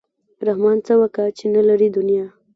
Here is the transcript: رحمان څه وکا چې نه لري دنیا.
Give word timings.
رحمان 0.47 0.77
څه 0.85 0.93
وکا 1.01 1.25
چې 1.37 1.45
نه 1.55 1.61
لري 1.69 1.87
دنیا. 1.97 2.25